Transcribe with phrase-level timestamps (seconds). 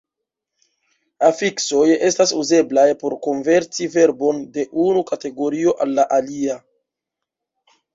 [1.27, 6.63] Afiksoj estas uzeblaj por konverti verbon de unu kategorio al la alia.